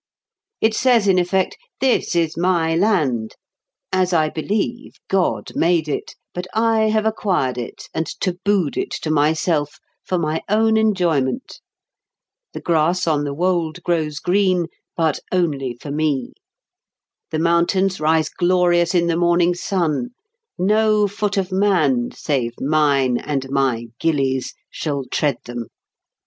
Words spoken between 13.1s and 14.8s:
the wold grows green;